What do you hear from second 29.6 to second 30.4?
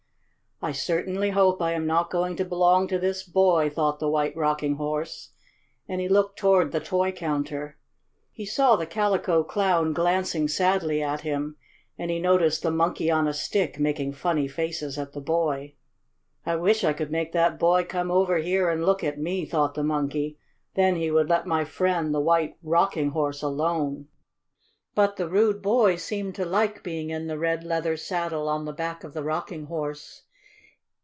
Horse.